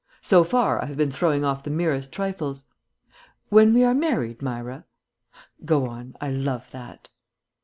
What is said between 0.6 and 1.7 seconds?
I have been throwing off the